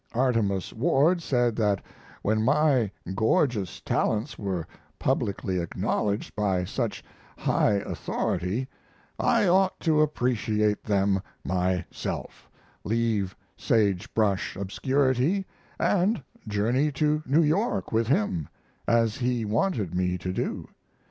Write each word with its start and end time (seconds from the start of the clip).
Artemus 0.15 0.73
Ward 0.73 1.21
said 1.21 1.55
that 1.57 1.79
when 2.23 2.43
my 2.43 2.89
gorgeous 3.13 3.79
talents 3.81 4.35
were 4.35 4.65
publicly 4.97 5.59
acknowledged 5.59 6.35
by 6.35 6.63
such 6.63 7.03
high 7.37 7.73
authority 7.73 8.67
I 9.19 9.47
ought 9.47 9.79
to 9.81 10.01
appreciate 10.01 10.83
them 10.83 11.21
myself, 11.43 12.49
leave 12.83 13.35
sage 13.55 14.11
brush 14.15 14.55
obscurity, 14.55 15.45
and 15.79 16.23
journey 16.47 16.91
to 16.93 17.21
New 17.27 17.43
York 17.43 17.91
with 17.91 18.07
him, 18.07 18.49
as 18.87 19.17
he 19.17 19.45
wanted 19.45 19.93
me 19.93 20.17
to 20.17 20.33
do. 20.33 20.67